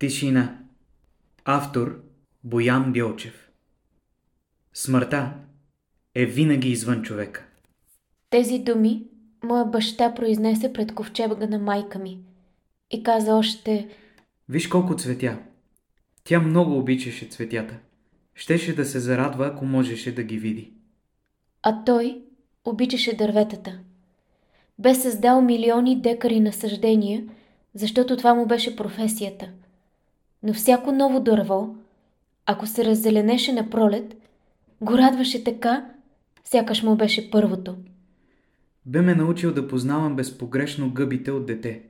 Тишина. 0.00 0.58
Автор 1.44 2.02
Боян 2.44 2.92
Бьолчев. 2.92 3.50
Смъртта 4.74 5.32
е 6.14 6.26
винаги 6.26 6.68
извън 6.68 7.02
човека. 7.02 7.44
Тези 8.30 8.58
думи 8.58 9.04
моя 9.44 9.64
баща 9.64 10.14
произнесе 10.14 10.72
пред 10.72 10.94
ковчега 10.94 11.46
на 11.46 11.58
майка 11.58 11.98
ми 11.98 12.18
и 12.90 13.02
каза 13.02 13.34
още 13.34 13.88
Виж 14.48 14.68
колко 14.68 14.96
цветя. 14.96 15.38
Тя 16.24 16.40
много 16.40 16.78
обичаше 16.78 17.26
цветята. 17.26 17.74
Щеше 18.34 18.74
да 18.74 18.84
се 18.84 19.00
зарадва, 19.00 19.46
ако 19.46 19.64
можеше 19.64 20.14
да 20.14 20.22
ги 20.22 20.38
види. 20.38 20.72
А 21.62 21.84
той 21.84 22.22
обичаше 22.64 23.16
дърветата. 23.16 23.78
Бе 24.78 24.94
създал 24.94 25.42
милиони 25.42 26.00
декари 26.00 26.40
насъждения, 26.40 27.24
защото 27.74 28.16
това 28.16 28.34
му 28.34 28.46
беше 28.46 28.76
професията. 28.76 29.50
Но 30.42 30.52
всяко 30.52 30.92
ново 30.92 31.20
дърво, 31.20 31.76
ако 32.46 32.66
се 32.66 32.84
раззеленеше 32.84 33.52
на 33.52 33.70
пролет, 33.70 34.16
го 34.80 34.98
радваше 34.98 35.44
така, 35.44 35.86
сякаш 36.44 36.82
му 36.82 36.96
беше 36.96 37.30
първото. 37.30 37.76
Бе 38.86 39.00
ме 39.00 39.14
научил 39.14 39.52
да 39.54 39.68
познавам 39.68 40.16
безпогрешно 40.16 40.90
гъбите 40.90 41.30
от 41.30 41.46
дете. 41.46 41.82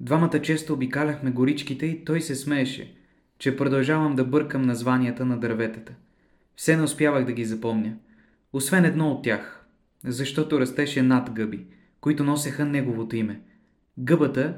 Двамата 0.00 0.42
често 0.42 0.72
обикаляхме 0.72 1.30
горичките 1.30 1.86
и 1.86 2.04
той 2.04 2.20
се 2.20 2.34
смееше, 2.34 2.94
че 3.38 3.56
продължавам 3.56 4.16
да 4.16 4.24
бъркам 4.24 4.62
названията 4.62 5.24
на 5.24 5.40
дърветата. 5.40 5.92
Все 6.56 6.76
не 6.76 6.82
успявах 6.82 7.24
да 7.24 7.32
ги 7.32 7.44
запомня. 7.44 7.92
Освен 8.52 8.84
едно 8.84 9.10
от 9.10 9.24
тях, 9.24 9.66
защото 10.04 10.60
растеше 10.60 11.02
над 11.02 11.30
гъби, 11.30 11.66
които 12.00 12.24
носеха 12.24 12.64
неговото 12.64 13.16
име. 13.16 13.40
Гъбата 13.98 14.56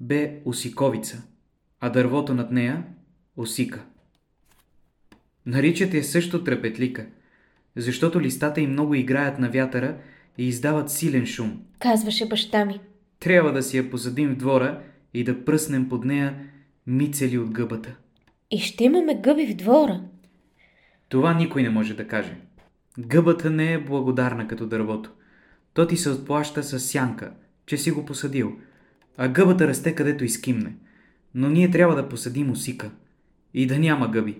бе 0.00 0.40
осиковица, 0.44 1.22
а 1.84 1.90
дървото 1.90 2.34
над 2.34 2.50
нея– 2.50 2.82
осика. 3.36 3.84
Наричат 5.46 5.94
я 5.94 6.04
също 6.04 6.44
трепетлика, 6.44 7.06
защото 7.76 8.20
листата 8.20 8.60
им 8.60 8.70
много 8.70 8.94
играят 8.94 9.38
на 9.38 9.50
вятъра 9.50 9.96
и 10.38 10.48
издават 10.48 10.90
силен 10.90 11.26
шум. 11.26 11.60
Казваше 11.78 12.28
баща 12.28 12.64
ми. 12.64 12.80
Трябва 13.20 13.52
да 13.52 13.62
си 13.62 13.76
я 13.76 13.90
посадим 13.90 14.28
в 14.28 14.36
двора 14.36 14.80
и 15.14 15.24
да 15.24 15.44
пръснем 15.44 15.88
под 15.88 16.04
нея 16.04 16.36
мицели 16.86 17.38
от 17.38 17.50
гъбата. 17.50 17.96
И 18.50 18.58
ще 18.58 18.84
имаме 18.84 19.20
гъби 19.20 19.46
в 19.46 19.56
двора. 19.56 20.00
Това 21.08 21.34
никой 21.34 21.62
не 21.62 21.70
може 21.70 21.94
да 21.94 22.08
каже. 22.08 22.36
Гъбата 22.98 23.50
не 23.50 23.72
е 23.72 23.84
благодарна 23.84 24.48
като 24.48 24.66
дървото. 24.66 25.10
То 25.74 25.86
ти 25.86 25.96
се 25.96 26.10
отплаща 26.10 26.62
с 26.62 26.80
сянка, 26.80 27.32
че 27.66 27.76
си 27.76 27.90
го 27.90 28.04
посадил, 28.04 28.52
а 29.16 29.28
гъбата 29.28 29.68
расте 29.68 29.94
където 29.94 30.24
изкимне. 30.24 30.74
Но 31.34 31.48
ние 31.48 31.70
трябва 31.70 31.94
да 31.94 32.08
посадим 32.08 32.50
осика. 32.50 32.90
И 33.54 33.66
да 33.66 33.78
няма 33.78 34.08
гъби. 34.08 34.38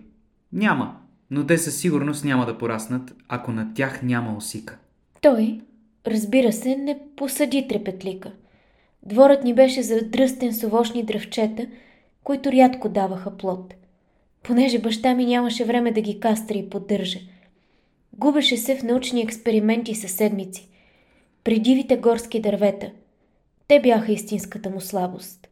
Няма, 0.53 0.97
но 1.31 1.47
те 1.47 1.59
със 1.59 1.77
сигурност 1.77 2.25
няма 2.25 2.47
да 2.47 2.59
пораснат, 2.59 3.15
ако 3.29 3.53
на 3.53 3.75
тях 3.75 4.03
няма 4.03 4.37
осика. 4.37 4.79
Той, 5.21 5.61
разбира 6.07 6.53
се, 6.53 6.77
не 6.77 6.99
посади 7.17 7.69
трепетлика. 7.69 8.33
Дворът 9.03 9.45
ни 9.45 9.55
беше 9.55 9.83
задръстен 9.83 10.53
с 10.53 10.65
овощни 10.65 11.03
дръвчета, 11.03 11.67
които 12.25 12.53
рядко 12.53 12.89
даваха 12.89 13.37
плод. 13.37 13.75
Понеже 14.43 14.79
баща 14.79 15.15
ми 15.15 15.27
нямаше 15.27 15.65
време 15.65 15.93
да 15.93 16.01
ги 16.01 16.21
кастри 16.21 16.59
и 16.59 16.71
поддържа. 16.71 17.19
Губеше 18.13 18.57
се 18.57 18.77
в 18.77 18.83
научни 18.83 19.23
експерименти 19.23 19.95
със 19.95 20.13
седмици. 20.13 20.69
При 21.45 21.59
дивите 21.59 21.97
горски 21.97 22.41
дървета. 22.41 22.91
Те 23.69 23.81
бяха 23.81 24.13
истинската 24.13 24.71
му 24.71 24.81
слабост. 24.81 25.49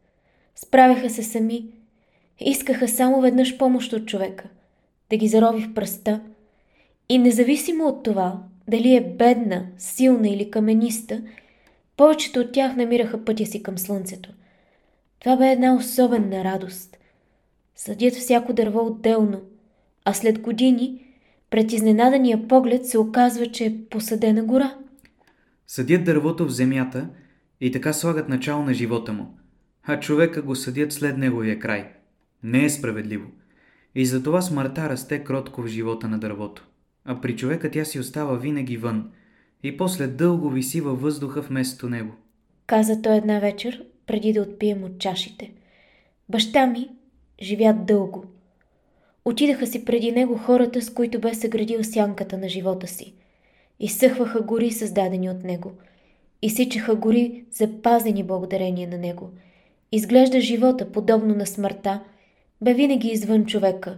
Справяха 0.55 1.09
се 1.09 1.23
сами. 1.23 1.65
Искаха 2.39 2.87
само 2.87 3.21
веднъж 3.21 3.57
помощ 3.57 3.93
от 3.93 4.07
човека. 4.07 4.49
Да 5.09 5.17
ги 5.17 5.27
зарови 5.27 5.63
в 5.63 5.73
пръста. 5.73 6.21
И 7.09 7.17
независимо 7.17 7.87
от 7.87 8.03
това, 8.03 8.43
дали 8.67 8.95
е 8.95 9.13
бедна, 9.17 9.65
силна 9.77 10.29
или 10.29 10.51
камениста, 10.51 11.21
повечето 11.97 12.39
от 12.39 12.51
тях 12.51 12.75
намираха 12.75 13.25
пътя 13.25 13.45
си 13.45 13.63
към 13.63 13.77
слънцето. 13.77 14.29
Това 15.19 15.35
бе 15.35 15.51
една 15.51 15.75
особена 15.75 16.43
радост. 16.43 16.97
Съдят 17.75 18.13
всяко 18.13 18.53
дърво 18.53 18.85
отделно, 18.85 19.41
а 20.05 20.13
след 20.13 20.39
години 20.39 21.05
пред 21.49 21.71
изненадания 21.71 22.47
поглед 22.47 22.85
се 22.85 22.97
оказва, 22.97 23.47
че 23.47 23.65
е 23.65 23.77
посадена 23.89 24.43
гора. 24.43 24.75
Съдят 25.67 26.03
дървото 26.03 26.45
в 26.45 26.51
земята 26.51 27.09
и 27.61 27.71
така 27.71 27.93
слагат 27.93 28.29
начало 28.29 28.63
на 28.63 28.73
живота 28.73 29.13
му, 29.13 29.37
а 29.93 29.99
човека 29.99 30.41
го 30.41 30.55
съдят 30.55 30.93
след 30.93 31.17
неговия 31.17 31.59
край. 31.59 31.87
Не 32.43 32.65
е 32.65 32.69
справедливо. 32.69 33.27
И 33.95 34.05
затова 34.05 34.41
смъртта 34.41 34.89
расте 34.89 35.23
кротко 35.23 35.61
в 35.61 35.67
живота 35.67 36.07
на 36.07 36.19
дървото. 36.19 36.67
А 37.05 37.21
при 37.21 37.35
човека 37.35 37.71
тя 37.71 37.85
си 37.85 37.99
остава 37.99 38.37
винаги 38.37 38.77
вън 38.77 39.11
и 39.63 39.77
после 39.77 40.07
дълго 40.07 40.49
виси 40.49 40.81
във 40.81 41.01
въздуха 41.01 41.41
вместо 41.41 41.89
него. 41.89 42.11
Каза 42.67 43.01
той 43.01 43.15
една 43.15 43.39
вечер, 43.39 43.83
преди 44.07 44.33
да 44.33 44.41
отпием 44.41 44.83
от 44.83 44.99
чашите. 44.99 45.51
Баща 46.29 46.67
ми 46.67 46.89
живя 47.41 47.73
дълго. 47.73 48.25
Отидаха 49.25 49.67
си 49.67 49.85
преди 49.85 50.11
него 50.11 50.37
хората, 50.37 50.81
с 50.81 50.93
които 50.93 51.19
бе 51.19 51.33
съградил 51.33 51.83
сянката 51.83 52.37
на 52.37 52.49
живота 52.49 52.87
си. 52.87 53.13
Изсъхваха 53.79 54.41
гори, 54.41 54.71
създадени 54.71 55.29
от 55.29 55.43
него. 55.43 55.71
Изсичаха 56.41 56.95
гори, 56.95 57.45
запазени 57.51 58.23
благодарение 58.23 58.87
на 58.87 58.97
него. 58.97 59.29
Изглежда 59.91 60.39
живота, 60.39 60.91
подобно 60.91 61.35
на 61.35 61.45
смъртта, 61.45 62.03
бе 62.61 62.73
винаги 62.73 63.07
извън 63.07 63.45
човека 63.45 63.97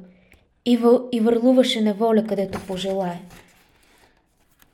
и, 0.65 0.77
въл, 0.77 1.09
и 1.11 1.19
върлуваше 1.19 1.81
на 1.81 1.93
воля, 1.93 2.25
където 2.29 2.59
пожелае. 2.67 3.21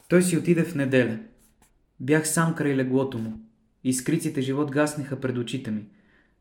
Той 0.09 0.21
си 0.21 0.37
отиде 0.37 0.63
в 0.63 0.75
неделя. 0.75 1.19
Бях 1.99 2.27
сам 2.27 2.55
край 2.55 2.75
леглото 2.75 3.17
му. 3.17 3.33
Искриците 3.83 4.41
живот 4.41 4.71
гаснеха 4.71 5.19
пред 5.19 5.37
очите 5.37 5.71
ми. 5.71 5.85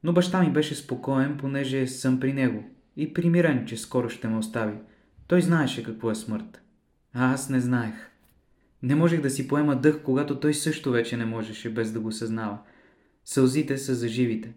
Но 0.04 0.12
баща 0.12 0.40
ми 0.40 0.50
беше 0.50 0.74
спокоен, 0.74 1.36
понеже 1.36 1.86
съм 1.86 2.20
при 2.20 2.32
него 2.32 2.64
и 2.96 3.14
примирен, 3.14 3.66
че 3.66 3.76
скоро 3.76 4.08
ще 4.08 4.28
ме 4.28 4.38
остави. 4.38 4.76
Той 5.26 5.42
знаеше 5.42 5.82
какво 5.82 6.10
е 6.10 6.14
смърт. 6.14 6.62
А 7.14 7.32
аз 7.32 7.48
не 7.48 7.60
знаех. 7.60 7.94
Не 8.82 8.94
можех 8.94 9.20
да 9.20 9.30
си 9.30 9.48
поема 9.48 9.76
дъх, 9.76 10.02
когато 10.02 10.40
той 10.40 10.54
също 10.54 10.90
вече 10.90 11.16
не 11.16 11.24
можеше, 11.24 11.70
без 11.70 11.92
да 11.92 12.00
го 12.00 12.12
съзнава. 12.12 12.58
Сълзите 13.24 13.78
са 13.78 13.94
за 13.94 14.08
живите. 14.08 14.52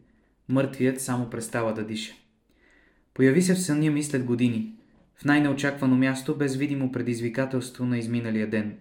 Мъртвият 0.52 1.02
само 1.02 1.30
престава 1.30 1.74
да 1.74 1.84
диша. 1.84 2.14
Появи 3.14 3.42
се 3.42 3.54
в 3.54 3.62
съня 3.62 3.92
ми 3.92 4.04
след 4.04 4.24
години. 4.24 4.74
В 5.16 5.26
най-неочаквано 5.26 5.96
място, 5.96 6.38
без 6.38 6.56
видимо 6.56 6.92
предизвикателство 6.92 7.86
на 7.86 7.98
изминалия 7.98 8.50
ден. 8.50 8.78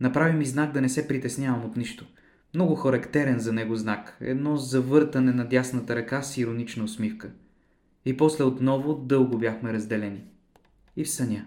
Направи 0.00 0.32
ми 0.32 0.44
знак 0.44 0.72
да 0.72 0.80
не 0.80 0.88
се 0.88 1.08
притеснявам 1.08 1.64
от 1.64 1.76
нищо. 1.76 2.06
Много 2.54 2.74
характерен 2.74 3.38
за 3.38 3.52
него 3.52 3.76
знак. 3.76 4.16
Едно 4.20 4.56
завъртане 4.56 5.32
на 5.32 5.44
дясната 5.44 5.96
ръка 5.96 6.22
с 6.22 6.36
иронична 6.36 6.84
усмивка. 6.84 7.30
И 8.04 8.16
после 8.16 8.44
отново 8.44 8.94
дълго 8.94 9.38
бяхме 9.38 9.72
разделени. 9.72 10.20
И 10.96 11.04
в 11.04 11.10
съня. 11.10 11.44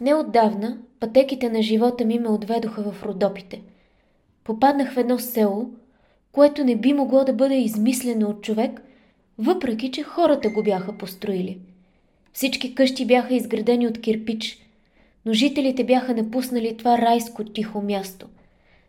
Неотдавна 0.00 0.78
пътеките 1.00 1.50
на 1.50 1.62
живота 1.62 2.04
ми 2.04 2.18
ме 2.18 2.28
отведоха 2.28 2.92
в 2.92 3.02
Родопите. 3.02 3.62
Попаднах 4.44 4.94
в 4.94 4.96
едно 4.96 5.18
село, 5.18 5.74
което 6.32 6.64
не 6.64 6.76
би 6.76 6.92
могло 6.92 7.24
да 7.24 7.32
бъде 7.32 7.56
измислено 7.56 8.28
от 8.28 8.42
човек, 8.42 8.82
въпреки 9.38 9.90
че 9.90 10.02
хората 10.02 10.50
го 10.50 10.62
бяха 10.62 10.98
построили. 10.98 11.58
Всички 12.32 12.74
къщи 12.74 13.06
бяха 13.06 13.34
изградени 13.34 13.86
от 13.86 14.00
кирпич, 14.00 14.58
но 15.26 15.32
жителите 15.32 15.84
бяха 15.84 16.14
напуснали 16.14 16.76
това 16.76 16.98
райско 16.98 17.44
тихо 17.44 17.82
място. 17.82 18.26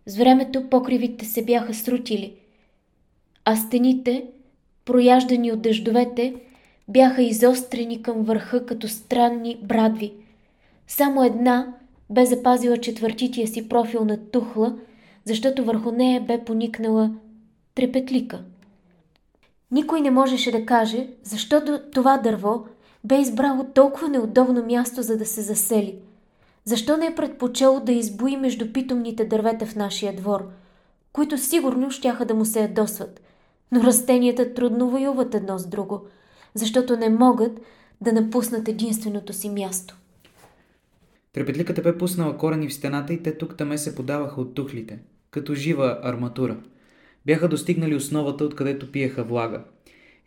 С 0.05 0.17
времето 0.17 0.69
покривите 0.69 1.25
се 1.25 1.45
бяха 1.45 1.73
срутили, 1.73 2.33
а 3.45 3.55
стените, 3.55 4.25
прояждани 4.85 5.51
от 5.51 5.61
дъждовете, 5.61 6.33
бяха 6.87 7.23
изострени 7.23 8.01
към 8.01 8.23
върха 8.23 8.65
като 8.65 8.88
странни 8.88 9.57
брадви. 9.63 10.13
Само 10.88 11.23
една 11.23 11.73
бе 12.09 12.25
запазила 12.25 12.77
четвъртития 12.77 13.47
си 13.47 13.69
профил 13.69 14.06
на 14.06 14.18
тухла, 14.18 14.75
защото 15.25 15.65
върху 15.65 15.91
нея 15.91 16.21
бе 16.21 16.44
поникнала 16.45 17.12
трепетлика. 17.75 18.43
Никой 19.71 20.01
не 20.01 20.11
можеше 20.11 20.51
да 20.51 20.65
каже, 20.65 21.07
защото 21.23 21.81
това 21.91 22.17
дърво 22.17 22.65
бе 23.03 23.21
избрало 23.21 23.63
толкова 23.63 24.09
неудобно 24.09 24.65
място, 24.65 25.01
за 25.01 25.17
да 25.17 25.25
се 25.25 25.41
засели. 25.41 25.95
Защо 26.65 26.97
не 26.97 27.05
е 27.05 27.15
предпочело 27.15 27.79
да 27.79 27.91
избои 27.91 28.37
между 28.37 28.73
питомните 28.73 29.25
дървета 29.25 29.65
в 29.65 29.75
нашия 29.75 30.15
двор, 30.15 30.49
които 31.13 31.37
сигурно 31.37 31.91
щяха 31.91 32.25
да 32.25 32.33
му 32.33 32.45
се 32.45 32.61
ядосват, 32.61 33.21
но 33.71 33.83
растенията 33.83 34.53
трудно 34.53 34.89
воюват 34.89 35.35
едно 35.35 35.57
с 35.57 35.67
друго– 35.67 36.01
защото 36.53 36.97
не 36.97 37.09
могат 37.09 37.61
да 38.01 38.13
напуснат 38.13 38.67
единственото 38.67 39.33
си 39.33 39.49
място. 39.49 39.97
Трепетликата 41.33 41.81
бе 41.81 41.97
пуснала 41.97 42.37
корени 42.37 42.67
в 42.67 42.73
стената 42.73 43.13
и 43.13 43.23
те 43.23 43.37
тук 43.37 43.57
таме 43.57 43.77
се 43.77 43.95
подаваха 43.95 44.41
от 44.41 44.53
тухлите, 44.53 44.99
като 45.31 45.55
жива 45.55 45.99
арматура. 46.03 46.57
Бяха 47.25 47.47
достигнали 47.47 47.95
основата, 47.95 48.43
откъдето 48.43 48.91
пиеха 48.91 49.23
влага. 49.23 49.63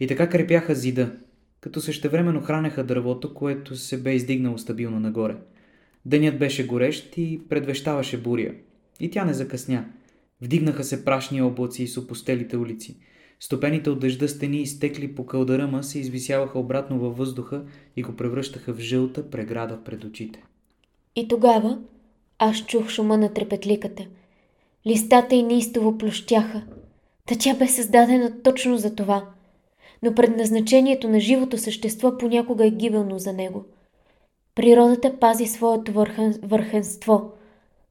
И 0.01 0.07
така 0.07 0.29
крепяха 0.29 0.75
зида, 0.75 1.13
като 1.61 1.81
същевременно 1.81 2.43
хранеха 2.43 2.85
дървото, 2.85 3.35
което 3.35 3.77
се 3.77 4.03
бе 4.03 4.15
издигнало 4.15 4.59
стабилно 4.59 5.01
нагоре. 5.01 5.37
Денят 6.05 6.39
беше 6.39 6.67
горещ 6.67 7.17
и 7.17 7.41
предвещаваше 7.49 8.21
буря. 8.23 8.55
И 9.01 9.11
тя 9.11 9.25
не 9.25 9.35
закъсня. 9.35 9.85
Вдигнаха 10.41 10.85
се 10.85 11.05
прашни 11.05 11.43
облаци 11.43 11.83
и 11.83 11.89
супостелите 11.89 12.57
улици. 12.57 12.97
Стопените 13.41 13.91
от 13.91 14.01
дъжда 14.01 14.29
стени 14.29 14.63
изтекли 14.63 15.15
по 15.15 15.27
кълдаръма 15.27 15.83
се 15.83 15.99
извисяваха 15.99 16.59
обратно 16.59 16.99
във 16.99 17.17
въздуха 17.17 17.65
и 17.97 18.03
го 18.03 18.17
превръщаха 18.17 18.75
в 18.75 18.81
жълта 18.81 19.31
преграда 19.31 19.85
пред 19.85 20.05
очите. 20.05 20.43
И 21.17 21.29
тогава 21.29 21.79
аз 22.39 22.67
чух 22.67 22.89
шума 22.89 23.17
на 23.19 23.33
трепетликата. 23.33 24.07
Листата 24.87 25.35
й 25.35 25.43
неистово 25.43 25.99
плющяха. 25.99 26.63
Та 27.27 27.35
тя 27.39 27.55
бе 27.55 27.69
създадена 27.69 28.43
точно 28.43 28.77
за 28.77 28.95
това. 28.95 29.25
Но 30.03 30.15
предназначението 30.15 31.09
на 31.09 31.21
живото 31.21 31.59
същество 31.59 32.19
понякога 32.19 32.67
е 32.67 32.71
гибелно 32.71 33.19
за 33.19 33.33
него. 33.33 33.65
Природата 34.55 35.19
пази 35.19 35.47
своето 35.47 35.93
върхен, 35.93 36.39
върхенство, 36.43 37.31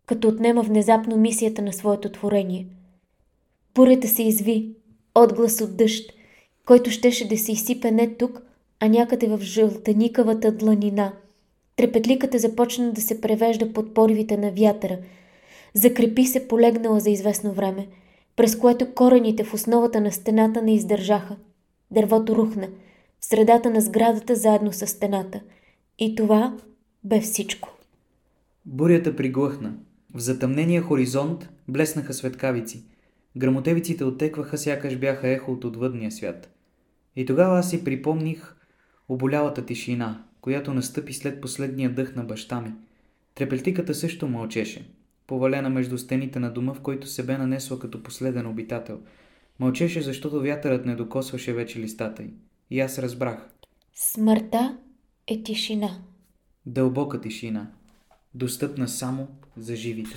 като 0.05 0.27
отнема 0.27 0.61
внезапно 0.61 1.17
мисията 1.17 1.61
на 1.61 1.73
своето 1.73 2.11
творение. 2.11 2.65
Бурята 3.75 4.07
се 4.07 4.23
изви, 4.23 4.69
отглас 5.15 5.61
от 5.61 5.77
дъжд, 5.77 6.11
който 6.65 6.91
щеше 6.91 7.27
да 7.27 7.37
се 7.37 7.51
изсипе 7.51 7.91
не 7.91 8.13
тук, 8.13 8.41
а 8.79 8.87
някъде 8.87 9.27
в 9.27 9.39
жълтеникавата 9.41 10.51
дланина. 10.51 11.13
Трепетликата 11.75 12.39
започна 12.39 12.91
да 12.91 13.01
се 13.01 13.21
превежда 13.21 13.73
под 13.73 13.93
поривите 13.93 14.37
на 14.37 14.51
вятъра. 14.51 14.97
Закрепи 15.73 16.25
се 16.25 16.47
полегнала 16.47 16.99
за 16.99 17.09
известно 17.09 17.51
време, 17.51 17.87
през 18.35 18.55
което 18.55 18.93
корените 18.93 19.43
в 19.43 19.53
основата 19.53 20.01
на 20.01 20.11
стената 20.11 20.61
не 20.61 20.75
издържаха. 20.75 21.35
Дървото 21.91 22.35
рухна, 22.35 22.67
в 23.19 23.25
средата 23.25 23.69
на 23.69 23.81
сградата 23.81 24.35
заедно 24.35 24.73
с 24.73 24.87
стената. 24.87 25.41
И 25.99 26.15
това 26.15 26.57
бе 27.03 27.21
всичко. 27.21 27.77
Бурята 28.65 29.15
приглъхна. 29.15 29.73
В 30.13 30.19
затъмнения 30.19 30.81
хоризонт 30.81 31.49
блеснаха 31.67 32.13
светкавици– 32.13 32.83
Грамотевиците 33.37 34.03
оттекваха, 34.03 34.57
сякаш 34.57 34.97
бяха 34.97 35.27
ехо 35.27 35.51
от 35.51 35.63
отвъдния 35.63 36.11
свят. 36.11 36.49
И 37.15 37.25
тогава 37.25 37.59
аз 37.59 37.69
си 37.69 37.83
припомних 37.83 38.55
оболялата 39.09 39.65
тишина, 39.65 40.23
която 40.41 40.73
настъпи 40.73 41.13
след 41.13 41.41
последния 41.41 41.93
дъх 41.93 42.15
на 42.15 42.23
баща 42.23 42.61
ми. 42.61 42.73
Трепелтиката 43.35 43.93
също 43.93 44.27
мълчеше, 44.27 44.89
повалена 45.27 45.69
между 45.69 45.97
стените 45.97 46.39
на 46.39 46.53
дома, 46.53 46.73
в 46.73 46.81
който 46.81 47.07
се 47.07 47.25
бе 47.25 47.37
нанесла 47.37 47.79
като 47.79 48.03
последен 48.03 48.47
обитател. 48.47 48.99
Мълчеше, 49.59 50.01
защото 50.01 50.41
вятърът 50.41 50.85
не 50.85 50.95
докосваше 50.95 51.53
вече 51.53 51.79
листата 51.79 52.23
й. 52.23 52.33
И 52.69 52.79
аз 52.79 52.99
разбрах. 52.99 53.49
Смъртта 53.93 54.77
е 55.27 55.43
тишина. 55.43 55.89
Дълбока 56.65 57.21
тишина, 57.21 57.71
достъпна 58.33 58.87
само 58.87 59.27
за 59.57 59.75
живите. 59.75 60.15